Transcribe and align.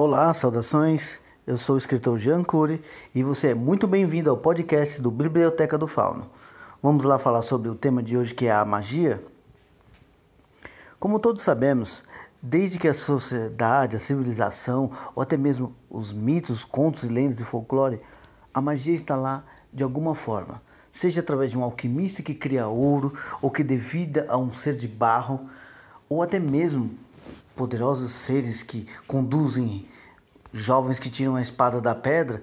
Olá, 0.00 0.32
saudações. 0.32 1.18
Eu 1.44 1.58
sou 1.58 1.74
o 1.74 1.78
escritor 1.78 2.20
Jean 2.20 2.44
Cury 2.44 2.80
e 3.12 3.24
você 3.24 3.48
é 3.48 3.54
muito 3.54 3.84
bem-vindo 3.88 4.30
ao 4.30 4.36
podcast 4.36 5.02
do 5.02 5.10
Biblioteca 5.10 5.76
do 5.76 5.88
Fauno. 5.88 6.30
Vamos 6.80 7.04
lá 7.04 7.18
falar 7.18 7.42
sobre 7.42 7.68
o 7.68 7.74
tema 7.74 8.00
de 8.00 8.16
hoje 8.16 8.32
que 8.32 8.46
é 8.46 8.52
a 8.52 8.64
magia? 8.64 9.20
Como 11.00 11.18
todos 11.18 11.42
sabemos, 11.42 12.04
desde 12.40 12.78
que 12.78 12.86
a 12.86 12.94
sociedade, 12.94 13.96
a 13.96 13.98
civilização 13.98 14.92
ou 15.16 15.22
até 15.24 15.36
mesmo 15.36 15.74
os 15.90 16.12
mitos, 16.12 16.62
contos 16.62 17.02
e 17.02 17.08
lendas 17.08 17.38
de 17.38 17.44
folclore, 17.44 18.00
a 18.54 18.60
magia 18.60 18.94
está 18.94 19.16
lá 19.16 19.42
de 19.72 19.82
alguma 19.82 20.14
forma, 20.14 20.62
seja 20.92 21.22
através 21.22 21.50
de 21.50 21.58
um 21.58 21.64
alquimista 21.64 22.22
que 22.22 22.36
cria 22.36 22.68
ouro 22.68 23.14
ou 23.42 23.50
que 23.50 23.64
dê 23.64 23.76
vida 23.76 24.26
a 24.28 24.38
um 24.38 24.52
ser 24.52 24.76
de 24.76 24.86
barro, 24.86 25.50
ou 26.08 26.22
até 26.22 26.38
mesmo 26.38 26.96
poderosos 27.58 28.12
seres 28.12 28.62
que 28.62 28.86
conduzem 29.04 29.84
jovens 30.52 31.00
que 31.00 31.10
tiram 31.10 31.34
a 31.34 31.42
espada 31.42 31.80
da 31.80 31.92
pedra 31.92 32.40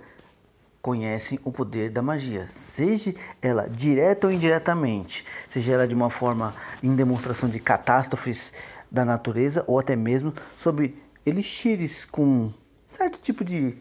conhecem 0.81 1.39
o 1.43 1.51
poder 1.51 1.89
da 1.89 2.01
magia, 2.01 2.47
seja 2.51 3.15
ela 3.41 3.67
direta 3.67 4.27
ou 4.27 4.33
indiretamente, 4.33 5.25
seja 5.49 5.71
ela 5.71 5.87
de 5.87 5.95
uma 5.95 6.11
forma 6.11 6.53
em 6.83 6.93
demonstração 6.93 7.49
de 7.49 7.59
catástrofes 7.59 8.51
da 8.91 9.03
natureza 9.05 9.63
ou 9.65 9.79
até 9.79 9.95
mesmo 9.95 10.33
sobre 10.59 11.01
elixires 11.25 12.03
com 12.05 12.53
certo 12.87 13.17
tipo 13.19 13.43
de 13.43 13.77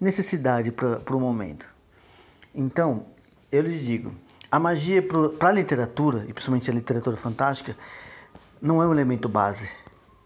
necessidade 0.00 0.70
para 0.70 1.16
o 1.16 1.20
momento. 1.20 1.66
Então, 2.54 3.06
eu 3.52 3.62
lhes 3.62 3.84
digo, 3.84 4.14
a 4.50 4.58
magia 4.58 5.02
para 5.02 5.48
a 5.48 5.52
literatura, 5.52 6.24
e 6.28 6.32
principalmente 6.32 6.70
a 6.70 6.74
literatura 6.74 7.16
fantástica, 7.16 7.76
não 8.62 8.82
é 8.82 8.86
um 8.86 8.92
elemento 8.92 9.28
base, 9.28 9.68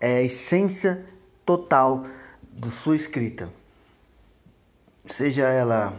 é 0.00 0.18
a 0.18 0.22
essência 0.22 1.04
total 1.44 2.06
de 2.52 2.70
sua 2.70 2.96
escrita. 2.96 3.50
Seja 5.06 5.46
ela 5.46 5.94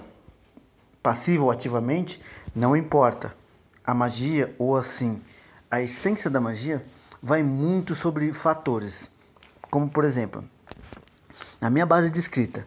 passiva 1.04 1.44
ou 1.44 1.52
ativamente, 1.52 2.22
não 2.56 2.76
importa. 2.76 3.36
A 3.84 3.94
magia, 3.94 4.56
ou 4.58 4.76
assim, 4.76 5.22
a 5.70 5.82
essência 5.82 6.30
da 6.30 6.42
magia, 6.42 6.84
vai 7.22 7.44
muito 7.44 7.96
sobre 7.96 8.34
fatores. 8.34 9.12
Como, 9.70 9.90
por 9.90 10.04
exemplo, 10.04 10.44
na 11.60 11.70
minha 11.70 11.86
base 11.86 12.10
de 12.10 12.20
escrita, 12.20 12.66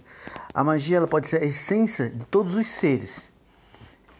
a 0.53 0.63
magia 0.63 0.99
ela 0.99 1.07
pode 1.07 1.29
ser 1.29 1.43
a 1.43 1.45
essência 1.45 2.09
de 2.09 2.25
todos 2.27 2.55
os 2.55 2.69
seres. 2.69 3.33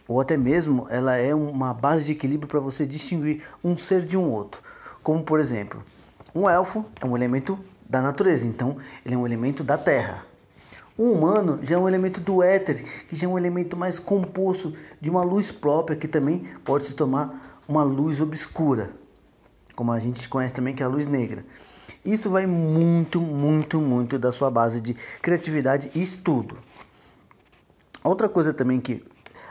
Ou 0.07 0.21
até 0.21 0.37
mesmo 0.37 0.87
ela 0.89 1.15
é 1.15 1.33
uma 1.33 1.73
base 1.73 2.03
de 2.05 2.11
equilíbrio 2.11 2.47
para 2.47 2.59
você 2.59 2.85
distinguir 2.85 3.43
um 3.63 3.77
ser 3.77 4.03
de 4.03 4.17
um 4.17 4.29
outro. 4.29 4.61
Como, 5.01 5.23
por 5.23 5.39
exemplo, 5.39 5.83
um 6.35 6.49
elfo 6.49 6.83
é 6.99 7.05
um 7.05 7.15
elemento 7.15 7.57
da 7.89 8.01
natureza, 8.01 8.45
então 8.45 8.77
ele 9.05 9.15
é 9.15 9.17
um 9.17 9.25
elemento 9.25 9.63
da 9.63 9.77
terra. 9.77 10.25
O 10.97 11.11
humano 11.11 11.59
já 11.63 11.75
é 11.75 11.77
um 11.77 11.87
elemento 11.87 12.19
do 12.19 12.43
éter, 12.43 12.83
que 13.07 13.15
já 13.15 13.25
é 13.25 13.29
um 13.29 13.37
elemento 13.37 13.77
mais 13.77 13.99
composto 13.99 14.73
de 14.99 15.09
uma 15.09 15.23
luz 15.23 15.51
própria, 15.51 15.95
que 15.95 16.07
também 16.07 16.45
pode 16.63 16.85
se 16.85 16.93
tomar 16.93 17.61
uma 17.67 17.83
luz 17.83 18.19
obscura, 18.19 18.91
como 19.75 19.91
a 19.91 19.99
gente 19.99 20.27
conhece 20.27 20.53
também 20.53 20.75
que 20.75 20.83
é 20.83 20.85
a 20.85 20.89
luz 20.89 21.07
negra. 21.07 21.45
Isso 22.03 22.29
vai 22.29 22.45
muito, 22.45 23.19
muito, 23.19 23.79
muito 23.79 24.19
da 24.19 24.31
sua 24.31 24.51
base 24.51 24.79
de 24.79 24.93
criatividade 25.21 25.89
e 25.95 26.01
estudo. 26.01 26.57
Outra 28.03 28.29
coisa 28.29 28.53
também 28.53 28.79
que 28.79 29.03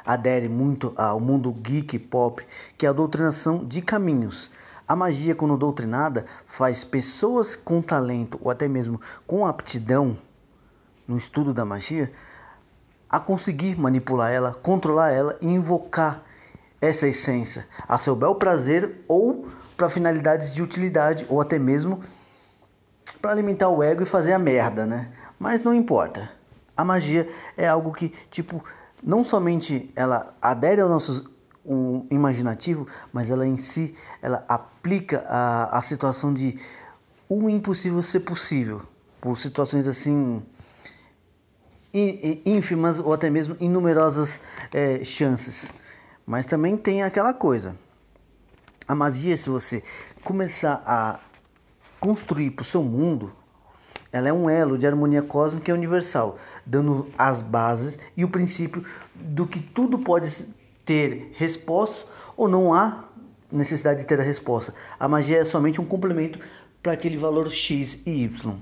adere 0.04 0.48
muito 0.48 0.92
ao 0.96 1.18
mundo 1.18 1.50
geek 1.50 1.98
pop, 1.98 2.44
que 2.76 2.86
é 2.86 2.88
a 2.88 2.92
doutrinação 2.92 3.64
de 3.64 3.82
caminhos. 3.82 4.50
A 4.86 4.94
magia, 4.94 5.34
quando 5.34 5.56
doutrinada, 5.56 6.26
faz 6.46 6.84
pessoas 6.84 7.56
com 7.56 7.80
talento 7.80 8.38
ou 8.42 8.50
até 8.50 8.68
mesmo 8.68 9.00
com 9.26 9.46
aptidão 9.46 10.18
no 11.08 11.16
estudo 11.16 11.54
da 11.54 11.64
magia 11.64 12.12
a 13.08 13.18
conseguir 13.20 13.78
manipular 13.78 14.30
ela, 14.30 14.52
controlar 14.54 15.10
ela 15.10 15.38
e 15.40 15.46
invocar 15.46 16.22
essa 16.80 17.08
essência 17.08 17.66
a 17.88 17.96
seu 17.96 18.14
bel 18.14 18.34
prazer 18.34 19.04
ou 19.08 19.48
para 19.76 19.88
finalidades 19.88 20.52
de 20.52 20.62
utilidade 20.62 21.26
ou 21.30 21.40
até 21.40 21.58
mesmo 21.58 22.02
para 23.22 23.30
alimentar 23.30 23.68
o 23.68 23.82
ego 23.82 24.02
e 24.02 24.06
fazer 24.06 24.32
a 24.32 24.38
merda, 24.38 24.84
né? 24.84 25.10
Mas 25.38 25.64
não 25.64 25.72
importa. 25.72 26.30
A 26.76 26.84
magia 26.84 27.28
é 27.56 27.66
algo 27.66 27.92
que, 27.92 28.12
tipo, 28.30 28.62
não 29.02 29.24
somente 29.24 29.90
ela 29.94 30.34
adere 30.42 30.80
ao 30.80 30.88
nosso 30.88 31.32
um 31.64 32.06
imaginativo, 32.10 32.86
mas 33.12 33.30
ela 33.30 33.46
em 33.46 33.56
si 33.56 33.94
ela 34.20 34.44
aplica 34.48 35.24
a, 35.28 35.78
a 35.78 35.82
situação 35.82 36.32
de 36.34 36.58
o 37.28 37.48
impossível 37.48 38.02
ser 38.02 38.20
possível 38.20 38.82
por 39.20 39.36
situações 39.38 39.86
assim 39.86 40.42
ínfimas 42.44 42.98
ou 42.98 43.12
até 43.12 43.30
mesmo 43.30 43.56
inumerosas 43.60 44.40
é, 44.72 45.04
chances. 45.04 45.72
Mas 46.26 46.44
também 46.44 46.76
tem 46.76 47.02
aquela 47.02 47.32
coisa. 47.32 47.76
A 48.86 48.94
magia, 48.94 49.36
se 49.36 49.48
você 49.48 49.82
começar 50.24 50.82
a 50.84 51.20
construir 52.00 52.50
para 52.50 52.62
o 52.62 52.66
seu 52.66 52.82
mundo, 52.82 53.32
ela 54.12 54.28
é 54.28 54.32
um 54.32 54.50
elo 54.50 54.76
de 54.76 54.86
harmonia 54.86 55.22
cósmica 55.22 55.70
e 55.70 55.74
universal, 55.74 56.38
dando 56.66 57.08
as 57.16 57.40
bases 57.40 57.98
e 58.16 58.24
o 58.24 58.28
princípio 58.28 58.84
do 59.14 59.46
que 59.46 59.60
tudo 59.60 59.98
pode 59.98 60.28
ter 60.84 61.32
respostas 61.36 62.08
ou 62.36 62.48
não 62.48 62.74
há 62.74 63.04
necessidade 63.50 64.00
de 64.00 64.06
ter 64.06 64.20
a 64.20 64.24
resposta. 64.24 64.74
A 64.98 65.08
magia 65.08 65.38
é 65.38 65.44
somente 65.44 65.80
um 65.80 65.84
complemento 65.84 66.38
para 66.82 66.92
aquele 66.92 67.16
valor 67.16 67.50
x 67.50 67.98
e 68.04 68.24
y. 68.24 68.56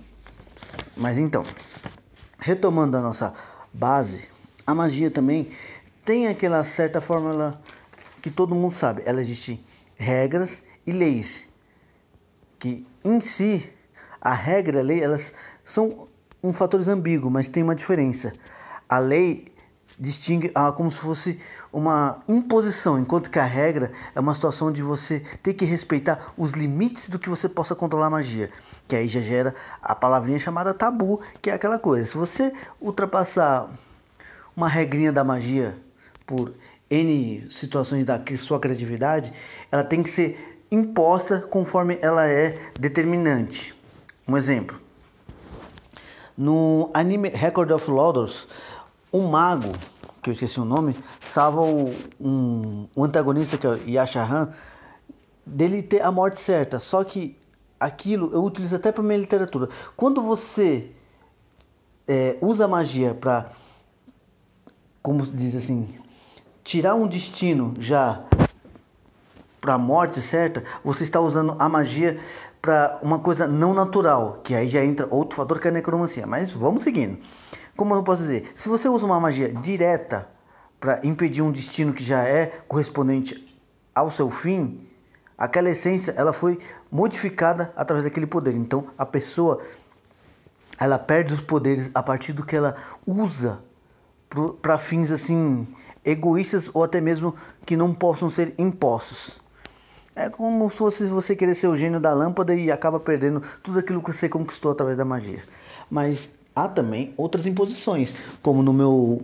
Mas 0.96 1.18
então, 1.18 1.42
retomando 2.38 2.96
a 2.96 3.00
nossa 3.00 3.34
base, 3.72 4.28
a 4.66 4.74
magia 4.74 5.10
também 5.10 5.50
tem 6.04 6.28
aquela 6.28 6.62
certa 6.64 7.00
fórmula 7.00 7.60
que 8.20 8.30
todo 8.30 8.54
mundo 8.54 8.74
sabe. 8.74 9.02
Ela 9.04 9.20
existe 9.20 9.64
regras 9.96 10.62
e 10.86 10.92
leis 10.92 11.46
que 12.58 12.86
em 13.04 13.20
si 13.20 13.68
a 14.20 14.32
regra 14.32 14.76
e 14.76 14.80
a 14.80 14.84
lei 14.84 15.02
elas 15.02 15.34
são 15.64 16.08
um 16.42 16.52
fatores 16.52 16.86
ambíguos, 16.86 17.30
mas 17.30 17.48
tem 17.48 17.62
uma 17.62 17.74
diferença. 17.74 18.32
A 18.88 18.98
lei 18.98 19.51
distingue 19.98 20.50
ah, 20.54 20.72
como 20.72 20.90
se 20.90 20.98
fosse 20.98 21.38
uma 21.72 22.22
imposição, 22.28 22.98
enquanto 22.98 23.30
que 23.30 23.38
a 23.38 23.44
regra 23.44 23.92
é 24.14 24.20
uma 24.20 24.34
situação 24.34 24.72
de 24.72 24.82
você 24.82 25.20
ter 25.42 25.54
que 25.54 25.64
respeitar 25.64 26.32
os 26.36 26.52
limites 26.52 27.08
do 27.08 27.18
que 27.18 27.28
você 27.28 27.48
possa 27.48 27.74
controlar 27.74 28.06
a 28.06 28.10
magia, 28.10 28.50
que 28.88 28.96
aí 28.96 29.08
já 29.08 29.20
gera 29.20 29.54
a 29.82 29.94
palavrinha 29.94 30.38
chamada 30.38 30.74
tabu, 30.74 31.20
que 31.40 31.50
é 31.50 31.54
aquela 31.54 31.78
coisa. 31.78 32.06
Se 32.06 32.16
você 32.16 32.52
ultrapassar 32.80 33.70
uma 34.56 34.68
regrinha 34.68 35.12
da 35.12 35.24
magia 35.24 35.76
por 36.26 36.52
N 36.90 37.46
situações 37.50 38.04
da 38.04 38.22
sua 38.38 38.60
criatividade, 38.60 39.32
ela 39.70 39.82
tem 39.82 40.02
que 40.02 40.10
ser 40.10 40.60
imposta 40.70 41.40
conforme 41.40 41.98
ela 42.00 42.26
é 42.26 42.58
determinante. 42.78 43.74
Um 44.26 44.36
exemplo. 44.36 44.80
No 46.36 46.90
anime 46.94 47.28
Record 47.28 47.70
of 47.70 47.90
Lodoss, 47.90 48.46
um 49.12 49.28
mago, 49.28 49.72
que 50.22 50.30
eu 50.30 50.32
esqueci 50.32 50.58
o 50.60 50.64
nome, 50.64 50.96
salva 51.20 51.62
o, 51.62 51.94
um, 52.20 52.88
o 52.94 53.04
antagonista 53.04 53.58
que 53.58 53.66
é 53.66 53.70
o 53.70 53.88
Yashahan 53.88 54.52
dele 55.44 55.82
ter 55.82 56.02
a 56.02 56.10
morte 56.10 56.40
certa. 56.40 56.78
Só 56.78 57.02
que 57.04 57.36
aquilo 57.78 58.30
eu 58.32 58.44
utilizo 58.44 58.76
até 58.76 58.92
para 58.92 59.02
minha 59.02 59.18
literatura. 59.18 59.68
Quando 59.96 60.22
você 60.22 60.90
é, 62.06 62.38
usa 62.40 62.64
a 62.64 62.68
magia 62.68 63.14
para, 63.14 63.50
como 65.02 65.26
diz 65.26 65.54
assim, 65.56 65.94
tirar 66.62 66.94
um 66.94 67.06
destino 67.06 67.74
já 67.78 68.22
para 69.60 69.74
a 69.74 69.78
morte 69.78 70.20
certa, 70.20 70.62
você 70.84 71.04
está 71.04 71.20
usando 71.20 71.56
a 71.58 71.68
magia 71.68 72.18
para 72.60 73.00
uma 73.02 73.18
coisa 73.18 73.46
não 73.46 73.74
natural, 73.74 74.40
que 74.44 74.54
aí 74.54 74.68
já 74.68 74.84
entra 74.84 75.06
outro 75.10 75.36
fator 75.36 75.58
que 75.58 75.66
é 75.66 75.70
a 75.70 75.74
necromancia. 75.74 76.26
Mas 76.26 76.52
vamos 76.52 76.84
seguindo. 76.84 77.18
Como 77.76 77.94
eu 77.94 78.02
posso 78.02 78.22
dizer? 78.22 78.52
Se 78.54 78.68
você 78.68 78.88
usa 78.88 79.06
uma 79.06 79.18
magia 79.18 79.48
direta 79.48 80.28
para 80.78 81.00
impedir 81.04 81.42
um 81.42 81.52
destino 81.52 81.92
que 81.92 82.04
já 82.04 82.22
é 82.24 82.46
correspondente 82.68 83.56
ao 83.94 84.10
seu 84.10 84.30
fim, 84.30 84.86
aquela 85.36 85.70
essência 85.70 86.12
ela 86.16 86.32
foi 86.32 86.58
modificada 86.90 87.72
através 87.76 88.04
daquele 88.04 88.26
poder. 88.26 88.54
Então 88.54 88.88
a 88.98 89.06
pessoa 89.06 89.62
ela 90.78 90.98
perde 90.98 91.34
os 91.34 91.40
poderes 91.40 91.90
a 91.94 92.02
partir 92.02 92.32
do 92.32 92.44
que 92.44 92.56
ela 92.56 92.76
usa 93.06 93.60
para 94.60 94.78
fins 94.78 95.10
assim 95.10 95.66
egoístas 96.04 96.70
ou 96.74 96.82
até 96.82 97.00
mesmo 97.00 97.34
que 97.64 97.76
não 97.76 97.94
possam 97.94 98.28
ser 98.28 98.54
impostos. 98.58 99.40
É 100.14 100.28
como 100.28 100.68
se 100.70 100.76
fosse 100.76 101.06
você 101.06 101.34
querer 101.34 101.54
ser 101.54 101.68
o 101.68 101.76
gênio 101.76 102.00
da 102.00 102.12
lâmpada 102.12 102.54
e 102.54 102.70
acaba 102.70 103.00
perdendo 103.00 103.42
tudo 103.62 103.78
aquilo 103.78 104.02
que 104.02 104.12
você 104.12 104.28
conquistou 104.28 104.72
através 104.72 104.98
da 104.98 105.04
magia. 105.04 105.42
Mas 105.90 106.28
há 106.54 106.68
também 106.68 107.12
outras 107.16 107.46
imposições, 107.46 108.14
como 108.42 108.62
no 108.62 108.72
meu 108.72 109.22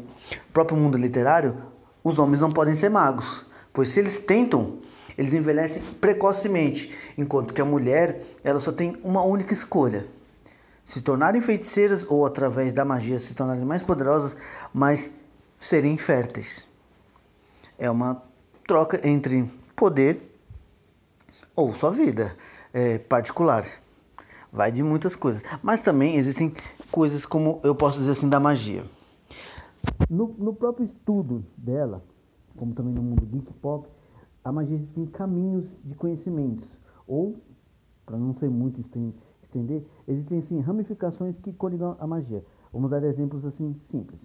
próprio 0.52 0.76
mundo 0.76 0.96
literário, 0.96 1.56
os 2.02 2.19
homens 2.19 2.40
não 2.40 2.50
podem 2.50 2.75
ser 2.75 2.88
magos, 2.88 3.44
pois 3.72 3.90
se 3.90 4.00
eles 4.00 4.19
tentam, 4.19 4.78
eles 5.16 5.34
envelhecem 5.34 5.82
precocemente, 6.00 6.94
enquanto 7.16 7.52
que 7.52 7.60
a 7.60 7.64
mulher, 7.64 8.22
ela 8.42 8.60
só 8.60 8.72
tem 8.72 8.96
uma 9.02 9.22
única 9.22 9.52
escolha: 9.52 10.06
se 10.84 11.00
tornarem 11.00 11.40
feiticeiras 11.40 12.04
ou 12.08 12.25
através 12.25 12.72
da 12.72 12.84
magia 12.84 13.19
se 13.19 13.34
tornarem 13.34 13.64
mais 13.64 13.82
poderosas, 13.82 14.36
mas 14.72 15.10
serem 15.60 15.96
férteis. 15.98 16.69
É 17.78 17.90
uma 17.90 18.22
troca 18.66 19.06
entre 19.06 19.50
poder 19.76 20.20
ou 21.54 21.75
sua 21.75 21.90
vida 21.90 22.36
é, 22.72 22.98
particular. 22.98 23.66
Vai 24.52 24.72
de 24.72 24.82
muitas 24.82 25.14
coisas. 25.14 25.42
Mas 25.62 25.80
também 25.80 26.16
existem 26.16 26.54
coisas 26.90 27.25
como 27.25 27.61
eu 27.62 27.75
posso 27.75 27.99
dizer 27.99 28.12
assim 28.12 28.29
da 28.29 28.40
magia. 28.40 28.85
No, 30.08 30.35
no 30.38 30.55
próprio 30.55 30.85
estudo 30.85 31.44
dela, 31.56 32.02
como 32.56 32.75
também 32.75 32.93
no 32.93 33.02
mundo 33.02 33.25
geek 33.26 33.52
pop, 33.55 33.88
a 34.44 34.52
magia 34.52 34.76
existem 34.76 35.06
caminhos 35.06 35.76
de 35.85 35.94
conhecimentos. 35.94 36.69
Ou, 37.06 37.37
para 38.05 38.17
não 38.17 38.35
ser 38.35 38.49
muito 38.49 38.81
estender, 39.43 39.85
existem 40.06 40.40
sim 40.40 40.61
ramificações 40.61 41.38
que 41.38 41.52
coligam 41.52 41.96
a 42.00 42.06
magia. 42.06 42.44
Vamos 42.73 42.90
dar 42.90 43.02
exemplos 43.02 43.44
assim 43.44 43.75
simples. 43.90 44.20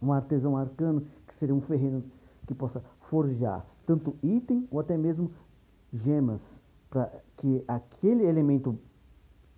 Um 0.00 0.12
artesão 0.12 0.56
arcano, 0.56 1.06
que 1.26 1.34
seria 1.34 1.54
um 1.54 1.60
ferreiro 1.60 2.02
que 2.46 2.54
possa 2.54 2.82
forjar 3.08 3.64
tanto 3.86 4.16
item 4.22 4.66
ou 4.70 4.80
até 4.80 4.96
mesmo 4.96 5.30
gemas 5.92 6.40
para 6.90 7.10
que 7.36 7.64
aquele 7.66 8.24
elemento 8.24 8.78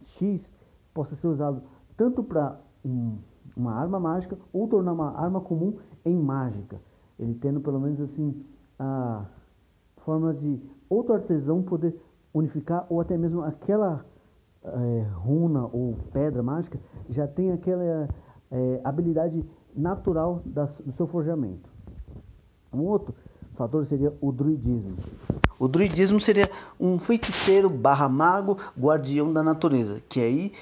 X 0.04 0.50
possa 0.92 1.14
ser 1.16 1.26
usado 1.26 1.62
tanto 1.96 2.22
para 2.22 2.58
um, 2.84 3.16
uma 3.56 3.72
arma 3.74 3.98
mágica 3.98 4.38
ou 4.52 4.68
tornar 4.68 4.92
uma 4.92 5.18
arma 5.18 5.40
comum 5.40 5.78
em 6.04 6.16
mágica. 6.16 6.80
Ele 7.18 7.34
tendo 7.34 7.60
pelo 7.60 7.80
menos 7.80 8.00
assim 8.00 8.44
a 8.78 9.24
forma 9.98 10.34
de 10.34 10.60
outro 10.88 11.14
artesão 11.14 11.62
poder 11.62 11.98
unificar 12.32 12.86
ou 12.90 13.00
até 13.00 13.16
mesmo 13.16 13.42
aquela 13.42 14.04
é, 14.62 15.06
runa 15.14 15.68
ou 15.72 15.96
pedra 16.12 16.42
mágica 16.42 16.78
já 17.08 17.26
tem 17.26 17.52
aquela 17.52 18.08
é, 18.50 18.80
habilidade 18.84 19.44
natural 19.74 20.42
das, 20.44 20.70
do 20.84 20.92
seu 20.92 21.06
forjamento. 21.06 21.68
Um 22.72 22.80
outro 22.80 23.14
fator 23.54 23.86
seria 23.86 24.12
o 24.20 24.30
druidismo. 24.30 24.96
O 25.58 25.66
druidismo 25.66 26.20
seria 26.20 26.50
um 26.78 26.98
feiticeiro 26.98 27.70
barra 27.70 28.08
mago 28.08 28.58
guardião 28.78 29.32
da 29.32 29.42
natureza, 29.42 30.02
que 30.08 30.20
aí 30.20 30.52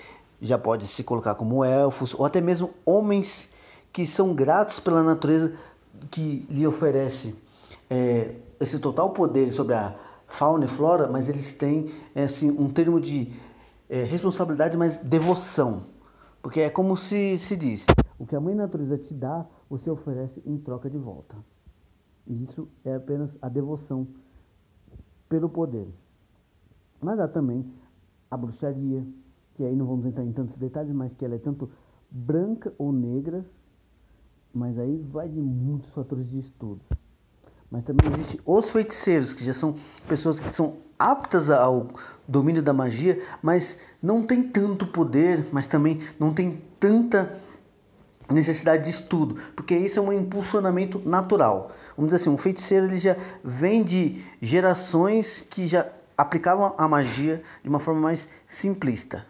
já 0.40 0.58
pode 0.58 0.86
se 0.86 1.02
colocar 1.02 1.34
como 1.34 1.64
elfos 1.64 2.14
ou 2.14 2.24
até 2.24 2.40
mesmo 2.40 2.70
homens 2.84 3.48
que 3.92 4.06
são 4.06 4.34
gratos 4.34 4.80
pela 4.80 5.02
natureza 5.02 5.54
que 6.10 6.46
lhe 6.50 6.66
oferece 6.66 7.34
é, 7.88 8.34
esse 8.60 8.78
total 8.78 9.10
poder 9.10 9.52
sobre 9.52 9.74
a 9.74 9.94
fauna 10.26 10.64
e 10.64 10.68
flora, 10.68 11.08
mas 11.08 11.28
eles 11.28 11.52
têm 11.52 11.92
é, 12.14 12.24
assim, 12.24 12.50
um 12.50 12.68
termo 12.68 13.00
de 13.00 13.32
é, 13.88 14.02
responsabilidade, 14.02 14.76
mas 14.76 14.96
devoção. 14.96 15.86
Porque 16.42 16.60
é 16.60 16.70
como 16.70 16.96
se 16.96 17.38
se 17.38 17.56
diz: 17.56 17.86
o 18.18 18.26
que 18.26 18.34
a 18.34 18.40
mãe 18.40 18.54
natureza 18.54 18.98
te 18.98 19.14
dá, 19.14 19.46
você 19.68 19.90
oferece 19.90 20.42
em 20.44 20.58
troca 20.58 20.90
de 20.90 20.98
volta. 20.98 21.36
E 22.26 22.44
isso 22.44 22.68
é 22.84 22.94
apenas 22.94 23.30
a 23.40 23.48
devoção 23.48 24.06
pelo 25.28 25.48
poder. 25.48 25.88
Mas 27.00 27.20
há 27.20 27.28
também 27.28 27.70
a 28.30 28.36
bruxaria, 28.36 29.06
que 29.54 29.64
aí 29.64 29.74
não 29.74 29.86
vamos 29.86 30.04
entrar 30.06 30.24
em 30.24 30.32
tantos 30.32 30.56
detalhes, 30.56 30.92
mas 30.92 31.12
que 31.14 31.24
ela 31.24 31.34
é 31.34 31.38
tanto 31.38 31.70
branca 32.10 32.72
ou 32.78 32.92
negra, 32.92 33.44
mas 34.52 34.78
aí 34.78 34.96
vai 35.10 35.28
de 35.28 35.40
muitos 35.40 35.90
fatores 35.90 36.28
de 36.28 36.38
estudo. 36.38 36.80
Mas 37.70 37.84
também 37.84 38.10
existe 38.12 38.40
os 38.44 38.70
feiticeiros, 38.70 39.32
que 39.32 39.44
já 39.44 39.52
são 39.52 39.74
pessoas 40.06 40.38
que 40.38 40.50
são 40.50 40.76
aptas 40.98 41.50
ao 41.50 41.88
domínio 42.26 42.62
da 42.62 42.72
magia, 42.72 43.20
mas 43.42 43.78
não 44.02 44.22
tem 44.22 44.42
tanto 44.42 44.86
poder, 44.86 45.46
mas 45.52 45.66
também 45.66 46.00
não 46.18 46.32
tem 46.32 46.62
tanta 46.78 47.36
necessidade 48.30 48.84
de 48.84 48.90
estudo, 48.90 49.36
porque 49.54 49.76
isso 49.76 49.98
é 49.98 50.02
um 50.02 50.12
impulsionamento 50.12 50.98
natural. 51.04 51.72
Vamos 51.96 52.10
dizer 52.10 52.22
assim, 52.22 52.30
um 52.30 52.38
feiticeiro 52.38 52.86
ele 52.86 52.98
já 52.98 53.16
vem 53.42 53.82
de 53.82 54.24
gerações 54.40 55.40
que 55.40 55.66
já 55.66 55.90
aplicavam 56.16 56.74
a 56.78 56.88
magia 56.88 57.42
de 57.62 57.68
uma 57.68 57.78
forma 57.78 58.00
mais 58.00 58.28
simplista. 58.46 59.26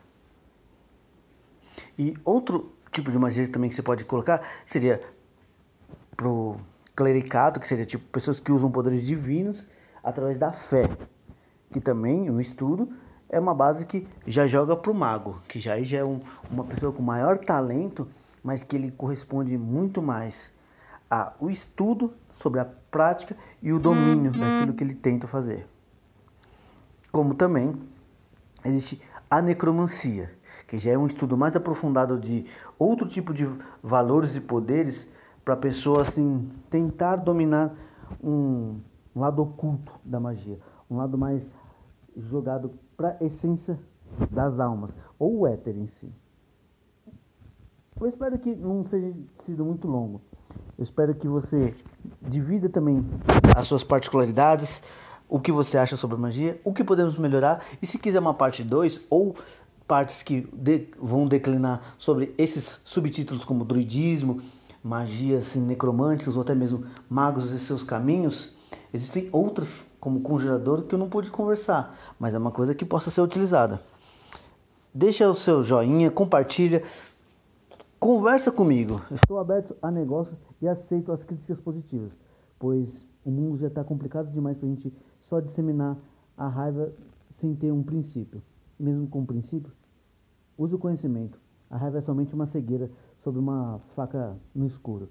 E 1.99 2.17
outro 2.25 2.73
tipo 2.91 3.11
de 3.11 3.19
magia 3.19 3.47
também 3.49 3.69
que 3.69 3.75
você 3.75 3.83
pode 3.83 4.05
colocar 4.05 4.43
seria 4.65 5.01
pro 6.17 6.57
clericato, 6.95 7.59
que 7.59 7.67
seria 7.67 7.85
tipo 7.85 8.05
pessoas 8.09 8.39
que 8.39 8.53
usam 8.53 8.71
poderes 8.71 9.05
divinos 9.05 9.67
através 10.03 10.39
da 10.39 10.53
fé, 10.53 10.89
que 11.73 11.81
também 11.81 12.31
no 12.31 12.41
estudo 12.41 12.89
é 13.29 13.41
uma 13.41 13.55
base 13.55 13.85
que 13.85 14.07
já 14.27 14.47
joga 14.47 14.77
pro 14.77 14.95
mago, 14.95 15.43
que 15.49 15.59
já 15.59 15.81
já 15.83 15.99
é 15.99 16.05
um, 16.05 16.21
uma 16.51 16.65
pessoa 16.65 16.93
com 16.93 17.03
maior 17.03 17.39
talento 17.39 18.09
mas 18.45 18.63
que 18.63 18.77
ele 18.77 18.91
corresponde 18.91 19.57
muito 19.57 20.03
mais 20.03 20.53
ao 21.09 21.51
estudo 21.51 22.13
sobre 22.39 22.61
a 22.61 22.67
prática 22.91 23.35
e 23.63 23.73
o 23.73 23.79
domínio 23.79 24.31
uhum. 24.35 24.41
daquilo 24.41 24.75
que 24.75 24.85
ele 24.85 24.95
tenta 24.95 25.27
fazer. 25.27 25.67
Como 27.11 27.35
também 27.35 27.75
existe 28.63 29.01
a 29.31 29.41
necromancia, 29.41 30.31
que 30.67 30.79
já 30.79 30.93
é 30.93 30.99
um 30.99 31.07
estudo 31.07 31.37
mais 31.37 31.55
aprofundado 31.55 32.19
de 32.19 32.47
outro 32.79 33.09
tipo 33.09 33.33
de 33.33 33.49
valores 33.83 34.35
e 34.37 34.41
poderes 34.41 35.07
para 35.45 35.55
a 35.55 35.57
pessoa 35.57 36.03
assim 36.03 36.51
tentar 36.71 37.17
dominar 37.17 37.75
um, 38.23 38.81
lado 39.15 39.43
oculto 39.43 39.93
da 40.05 40.19
magia, 40.19 40.59
um 40.91 40.97
lado 40.97 41.17
mais 41.17 41.49
jogado 42.17 42.73
para 42.97 43.17
a 43.21 43.25
essência 43.25 43.79
das 44.31 44.59
almas 44.59 44.91
ou 45.19 45.41
o 45.41 45.47
éter 45.47 45.77
em 45.77 45.87
si. 45.87 46.13
Eu 48.01 48.09
espero 48.09 48.39
que 48.39 48.55
não 48.55 48.85
seja 48.85 49.15
sido 49.47 49.65
muito 49.65 49.87
longo. 49.87 50.21
Eu 50.77 50.83
espero 50.83 51.15
que 51.15 51.29
você 51.29 51.75
divida 52.21 52.69
também 52.69 53.05
as 53.57 53.67
suas 53.67 53.85
particularidades, 53.85 54.83
o 55.29 55.39
que 55.41 55.53
você 55.53 55.79
acha 55.79 55.97
sobre 55.97 56.17
magia, 56.17 56.61
o 56.65 56.73
que 56.73 56.83
podemos 56.83 57.17
melhorar 57.17 57.65
e 57.81 57.87
se 57.87 57.99
quiser 57.99 58.19
uma 58.19 58.35
parte 58.35 58.65
2 58.65 59.07
ou 59.09 59.37
partes 59.87 60.23
que 60.23 60.49
de, 60.53 60.89
vão 60.99 61.27
declinar 61.27 61.95
sobre 61.99 62.35
esses 62.39 62.81
subtítulos 62.85 63.45
como 63.45 63.65
druidismo, 63.65 64.41
magias 64.83 65.49
assim, 65.49 65.61
necromânticas 65.61 66.37
ou 66.37 66.43
até 66.43 66.55
mesmo 66.55 66.85
magos 67.09 67.53
e 67.53 67.59
seus 67.59 67.85
caminhos, 67.85 68.53
existem 68.93 69.29
outras 69.33 69.85
como 70.01 70.21
congelador 70.21 70.83
que 70.83 70.95
eu 70.95 70.99
não 70.99 71.09
pude 71.09 71.31
conversar, 71.31 71.97
mas 72.19 72.35
é 72.35 72.39
uma 72.39 72.51
coisa 72.51 72.75
que 72.75 72.85
possa 72.85 73.11
ser 73.11 73.21
utilizada. 73.21 73.83
Deixa 74.93 75.29
o 75.29 75.35
seu 75.35 75.63
joinha, 75.63 76.11
compartilha, 76.11 76.83
Conversa 78.05 78.53
comigo. 78.53 79.01
Estou 79.11 79.39
aberto 79.39 79.75
a 79.81 79.91
negócios 79.91 80.39
e 80.61 80.69
aceito 80.69 81.11
as 81.11 81.25
críticas 81.25 81.59
positivas, 81.59 82.13
pois 82.59 83.07
o 83.25 83.31
mundo 83.31 83.57
já 83.57 83.69
está 83.69 83.83
complicado 83.83 84.31
demais 84.31 84.59
para 84.59 84.67
a 84.67 84.71
gente 84.71 84.93
só 85.21 85.41
disseminar 85.41 85.97
a 86.37 86.47
raiva 86.47 86.93
sem 87.41 87.55
ter 87.55 87.73
um 87.73 87.83
princípio. 87.83 88.43
Mesmo 88.79 89.07
com 89.07 89.21
um 89.21 89.25
princípio, 89.25 89.73
use 90.59 90.75
o 90.75 90.79
conhecimento. 90.79 91.39
A 91.71 91.77
raiva 91.77 91.99
é 91.99 92.01
somente 92.01 92.35
uma 92.35 92.47
cegueira 92.47 92.91
sobre 93.23 93.41
uma 93.41 93.81
faca 93.95 94.37
no 94.55 94.67
escuro. 94.67 95.09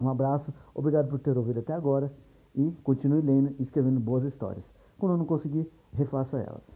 Um 0.00 0.08
abraço, 0.08 0.52
obrigado 0.74 1.08
por 1.08 1.18
ter 1.18 1.36
ouvido 1.36 1.60
até 1.60 1.72
agora 1.72 2.12
e 2.54 2.70
continue 2.82 3.20
lendo 3.20 3.54
e 3.58 3.62
escrevendo 3.62 3.98
boas 3.98 4.24
histórias. 4.24 4.64
Quando 4.98 5.12
eu 5.12 5.18
não 5.18 5.26
conseguir, 5.26 5.70
refaça 5.92 6.38
elas. 6.38 6.75